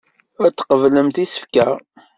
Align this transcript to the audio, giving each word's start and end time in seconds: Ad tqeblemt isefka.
Ad 0.45 0.53
tqeblemt 0.53 1.17
isefka. 1.23 1.67